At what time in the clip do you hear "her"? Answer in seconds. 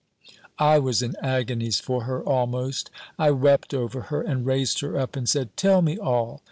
2.05-2.23, 4.09-4.23, 4.79-4.97